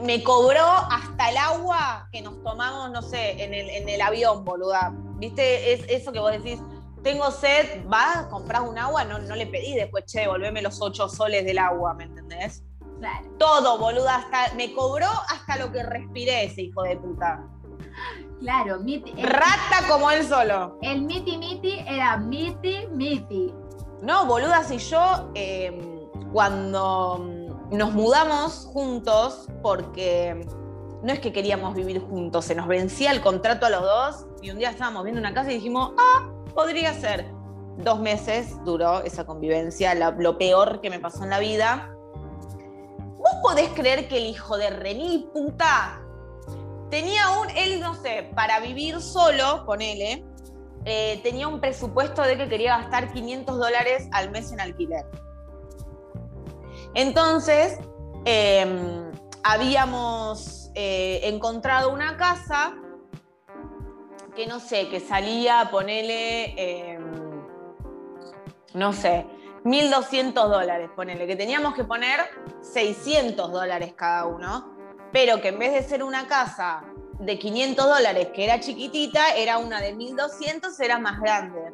[0.01, 4.43] me cobró hasta el agua que nos tomamos, no sé, en el, en el avión,
[4.43, 4.93] boluda.
[5.19, 5.71] ¿Viste?
[5.71, 6.59] Es eso que vos decís,
[7.01, 11.07] tengo sed, vas, compras un agua, no, no le pedí después, che, volveme los ocho
[11.07, 12.65] soles del agua, ¿me entendés?
[13.37, 17.47] Todo, boluda, hasta me cobró hasta lo que respiré ese hijo de puta.
[18.39, 20.77] Claro, miti, Rata como él solo.
[20.81, 23.53] El miti miti era miti miti.
[24.01, 25.99] No, boluda, si yo em,
[26.33, 27.23] cuando
[27.71, 30.47] nos mudamos juntos, porque
[31.03, 34.49] no es que queríamos vivir juntos, se nos vencía el contrato a los dos y
[34.49, 37.31] un día estábamos viendo una casa y dijimos, ah, podría ser.
[37.77, 41.89] Dos meses duró esa convivencia, lo peor que me pasó en la vida.
[43.41, 45.99] ¿Vos podés creer que el hijo de René, puta,
[46.89, 50.23] tenía un, él no sé, para vivir solo, ponele,
[50.85, 55.05] eh, tenía un presupuesto de que quería gastar 500 dólares al mes en alquiler.
[56.93, 57.79] Entonces,
[58.25, 59.11] em,
[59.43, 62.75] habíamos eh, encontrado una casa
[64.35, 67.11] que no sé, que salía, ponele, em,
[68.75, 69.25] no sé,
[69.63, 72.19] 1.200 dólares, ponele, que teníamos que poner
[72.61, 74.73] 600 dólares cada uno,
[75.11, 76.83] pero que en vez de ser una casa
[77.19, 81.73] de 500 dólares, que era chiquitita, era una de 1.200, era más grande.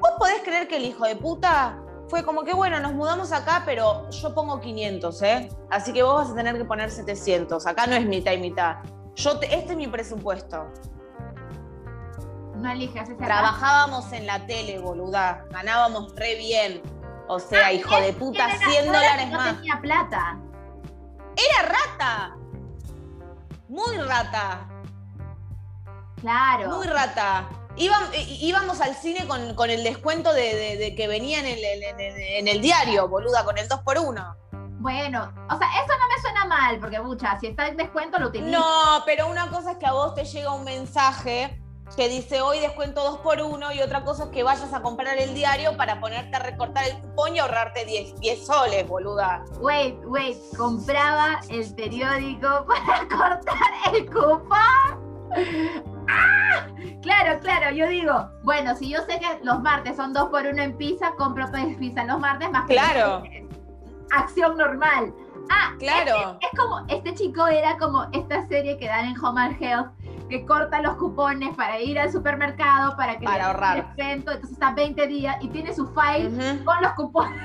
[0.00, 3.62] ¿Vos podés creer que el hijo de puta fue como que, bueno, nos mudamos acá,
[3.64, 5.48] pero yo pongo 500, ¿eh?
[5.70, 7.66] Así que vos vas a tener que poner 700.
[7.66, 8.76] Acá no es mitad y mitad.
[9.14, 10.66] Yo este es mi presupuesto.
[12.56, 15.46] No elijas esa Trabajábamos en la tele, boluda.
[15.50, 16.82] Ganábamos re bien
[17.28, 19.52] o sea, ah, hijo de puta, 100 dólares más.
[19.52, 20.38] No tenía plata.
[21.36, 22.36] Era rata.
[23.68, 24.68] Muy rata.
[26.20, 26.70] Claro.
[26.70, 27.48] Muy rata.
[27.76, 33.44] íbamos al cine con, el descuento de, que venía en el, en, el, diario, boluda,
[33.44, 34.36] con el 2x1.
[34.78, 38.28] Bueno, o sea, eso no me suena mal, porque mucha, si está en descuento lo
[38.28, 38.50] utilizo.
[38.50, 41.61] No, pero una cosa es que a vos te llega un mensaje
[41.96, 45.18] que dice hoy descuento 2 por 1 y otra cosa es que vayas a comprar
[45.18, 49.44] el diario para ponerte a recortar el cupón y ahorrarte 10, 10 soles, boluda.
[49.60, 55.02] Wait, wait, compraba el periódico para cortar el cupón.
[56.08, 56.66] ¡Ah!
[57.02, 60.62] Claro, claro, yo digo, bueno, si yo sé que los martes son dos por uno
[60.62, 61.46] en pizza, compro
[61.78, 63.22] pizza los martes más que Claro.
[64.10, 65.12] acción normal.
[65.50, 66.38] Ah, Claro.
[66.40, 69.88] Es, es como, este chico era como esta serie que dan en Home and Health,
[70.32, 73.76] que corta los cupones para ir al supermercado, para que Para ahorrar.
[73.76, 77.38] descuento, entonces está 20 días y tiene su file con los cupones.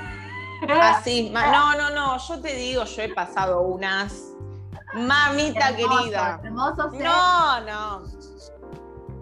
[0.81, 4.31] Así, no, no, no, yo te digo, yo he pasado unas.
[4.93, 6.39] Mamita Hermoso, querida.
[6.41, 7.03] Hermoso ser.
[7.03, 8.03] No, no.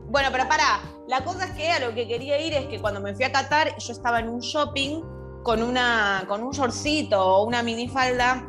[0.10, 3.02] Bueno, pero pará, la cosa es que a lo que quería ir es que cuando
[3.02, 5.02] me fui a Qatar, yo estaba en un shopping
[5.44, 8.48] con, una, con un shortcito o una minifalda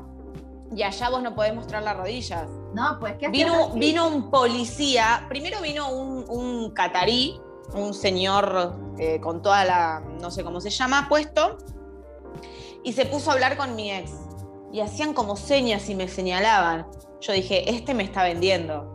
[0.74, 2.50] y allá vos no podés mostrar las rodillas.
[2.76, 7.40] No, pues Vino, vino un policía, primero vino un, un catarí,
[7.72, 11.56] un señor eh, con toda la, no sé cómo se llama, puesto,
[12.84, 14.12] y se puso a hablar con mi ex.
[14.74, 16.86] Y hacían como señas y me señalaban.
[17.22, 18.92] Yo dije, este me está vendiendo.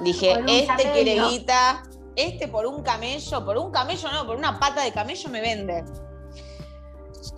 [0.00, 1.84] Dije, este quiere guita,
[2.16, 5.84] este por un camello, por un camello no, por una pata de camello me vende.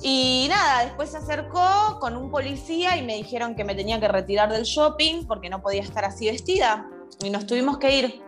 [0.03, 4.09] Y nada, después se acercó con un policía y me dijeron que me tenía que
[4.09, 6.89] retirar del shopping porque no podía estar así vestida.
[7.23, 8.23] Y nos tuvimos que ir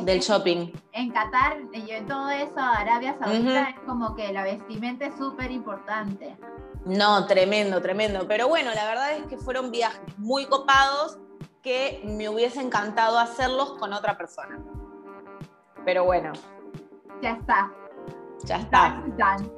[0.00, 0.72] del shopping.
[0.92, 5.50] En Qatar y en todo eso, Arabia Saudita, es como que la vestimenta es súper
[5.50, 6.36] importante.
[6.84, 8.26] No, tremendo, tremendo.
[8.26, 11.18] Pero bueno, la verdad es que fueron viajes muy copados
[11.62, 14.58] que me hubiese encantado hacerlos con otra persona.
[15.84, 16.32] Pero bueno,
[17.22, 17.70] Ya está.
[18.44, 19.02] Ya está.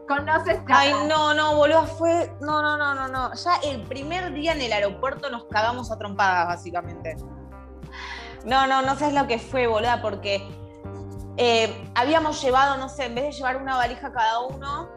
[0.08, 0.76] Conoces Qatar.
[0.76, 2.32] Ay, no, no, boludo, fue.
[2.40, 3.34] No, no, no, no, no.
[3.34, 7.16] Ya el primer día en el aeropuerto nos cagamos a trompadas, básicamente.
[8.44, 10.46] No, no, no sabes lo que fue, boluda, porque
[11.36, 14.88] eh, habíamos llevado, no sé, en vez de llevar una valija cada uno,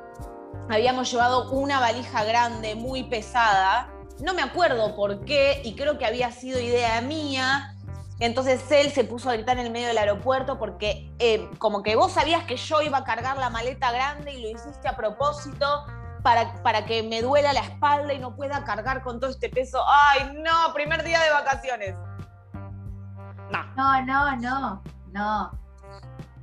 [0.70, 3.94] habíamos llevado una valija grande, muy pesada.
[4.20, 7.77] No me acuerdo por qué, y creo que había sido idea mía.
[8.20, 11.96] Entonces él se puso a gritar en el medio del aeropuerto porque eh, como que
[11.96, 15.86] vos sabías que yo iba a cargar la maleta grande y lo hiciste a propósito
[16.24, 19.80] para, para que me duela la espalda y no pueda cargar con todo este peso.
[19.88, 21.96] Ay, no, primer día de vacaciones.
[23.52, 25.52] No, No, no, no, no.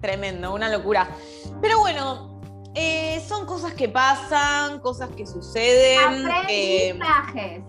[0.00, 1.08] tremendo, una locura.
[1.60, 2.40] Pero bueno,
[2.76, 6.28] eh, son cosas que pasan, cosas que suceden.
[6.48, 7.62] eh, Aprendizajes.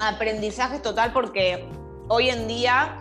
[0.00, 1.68] aprendizajes total porque
[2.08, 3.00] hoy en día,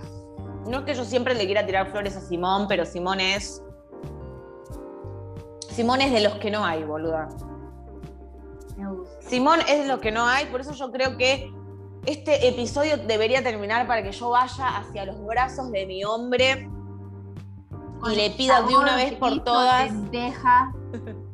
[0.68, 3.64] no es que yo siempre le quiera tirar flores a Simón, pero Simón es...
[5.70, 7.30] Simón es de los que no hay, boluda.
[8.78, 9.22] Me gusta.
[9.22, 11.52] Simón es de los que no hay, por eso yo creo que
[12.06, 16.68] este episodio debería terminar para que yo vaya hacia los brazos de mi hombre
[18.00, 19.90] Con y le pida de una vez por todas.
[20.12, 20.74] Te deja,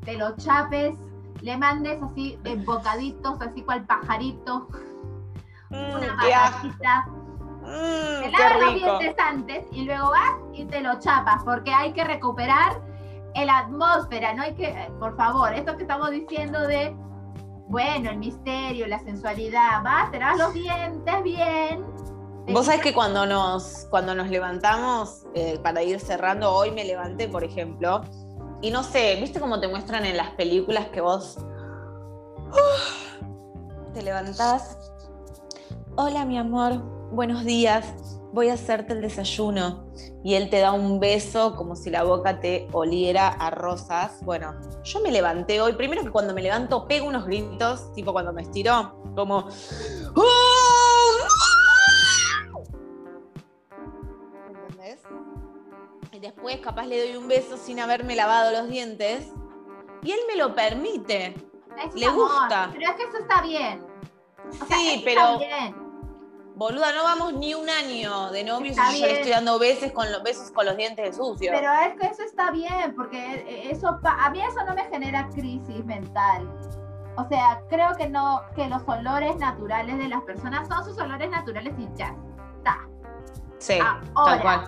[0.04, 0.94] te lo chapes,
[1.42, 4.68] le mandes así en bocaditos, así cual pajarito,
[5.70, 7.10] Mm, una batallita.
[7.68, 11.92] Mm, Te lavas los dientes antes y luego vas y te lo chapas, porque hay
[11.94, 12.82] que recuperar
[13.46, 16.96] la atmósfera, no hay que, por favor, esto que estamos diciendo de,
[17.68, 21.86] bueno, el misterio, la sensualidad, vas, te lavas los dientes bien.
[22.48, 27.28] Vos sabés que cuando nos, cuando nos levantamos, eh, para ir cerrando, hoy me levanté,
[27.28, 28.02] por ejemplo,
[28.62, 31.38] y no sé, ¿viste cómo te muestran en las películas que vos
[32.50, 34.78] uf, te levantás?
[35.96, 39.88] Hola, mi amor, buenos días, voy a hacerte el desayuno.
[40.24, 44.24] Y él te da un beso como si la boca te oliera a rosas.
[44.24, 48.34] Bueno, yo me levanté hoy, primero que cuando me levanto pego unos gritos, tipo cuando
[48.34, 49.48] me estiro, como...
[54.50, 55.02] ¿Entendés?
[56.12, 59.32] Y después capaz le doy un beso sin haberme lavado los dientes.
[60.04, 61.36] Y él me lo permite.
[61.84, 62.70] Es le amor, gusta.
[62.74, 63.84] Pero es que eso está bien.
[64.50, 65.87] O Sí, pero Está bien.
[66.58, 69.92] Boluda, no vamos ni un año de novios Está y yo le estoy dando besos
[69.92, 71.56] con los besos con los dientes sucios.
[71.56, 75.86] Pero es que eso está bien, porque eso a mí eso no me genera crisis
[75.86, 76.50] mental.
[77.16, 81.30] O sea, creo que no, que los olores naturales de las personas son sus olores
[81.30, 82.16] naturales y ya
[82.58, 82.80] está.
[83.60, 84.42] sí, Ah, tal ahora.
[84.42, 84.68] cual.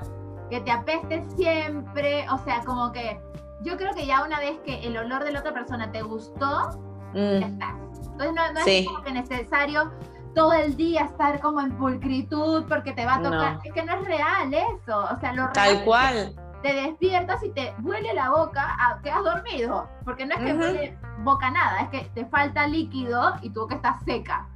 [0.49, 3.19] Que te apeste siempre, o sea, como que
[3.62, 6.71] yo creo que ya una vez que el olor de la otra persona te gustó,
[7.13, 7.75] ya Mm, está.
[8.12, 8.78] Entonces no, no Sí.
[8.80, 9.91] es como que necesario
[10.39, 13.55] todo el día estar como en pulcritud porque te va a tocar.
[13.55, 13.61] No.
[13.61, 14.99] Es que no es real eso.
[15.13, 16.36] O sea, lo real tal es cual.
[16.63, 19.89] te despiertas y te huele la boca a que has dormido.
[20.05, 20.61] Porque no es que Ujú.
[20.61, 24.47] huele boca nada, es que te falta líquido y tu boca está seca.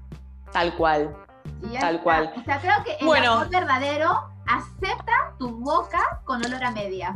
[0.53, 1.14] Tal cual.
[1.62, 2.01] Tal está.
[2.03, 2.34] cual.
[2.39, 3.34] O sea, creo que el Bueno.
[3.34, 7.14] amor verdadero acepta tu boca con olor a media.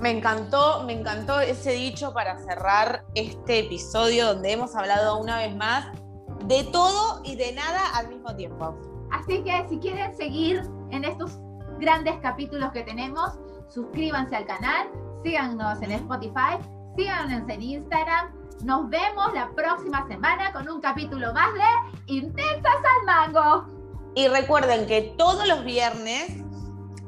[0.00, 5.54] Me encantó, me encantó ese dicho para cerrar este episodio donde hemos hablado una vez
[5.54, 5.86] más
[6.48, 8.74] de todo y de nada al mismo tiempo.
[9.10, 11.38] Así que si quieren seguir en estos
[11.78, 13.38] grandes capítulos que tenemos.
[13.68, 14.88] Suscríbanse al canal,
[15.22, 16.58] síganos en Spotify,
[16.96, 18.32] síganos en Instagram.
[18.64, 23.66] Nos vemos la próxima semana con un capítulo más de Intensas al Mango.
[24.14, 26.42] Y recuerden que todos los viernes,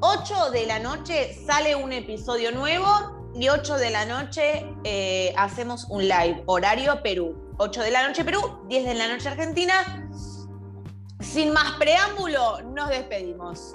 [0.00, 2.86] 8 de la noche, sale un episodio nuevo
[3.34, 7.39] y 8 de la noche eh, hacemos un live, horario Perú.
[7.62, 9.74] 8 de la noche Perú, 10 de la noche Argentina.
[11.20, 13.70] Sin más preámbulo, nos despedimos.